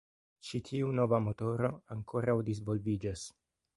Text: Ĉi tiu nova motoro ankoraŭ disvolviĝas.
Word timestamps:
Ĉi 0.47 0.61
tiu 0.69 0.87
nova 0.99 1.19
motoro 1.25 1.71
ankoraŭ 1.97 2.39
disvolviĝas. 2.49 3.29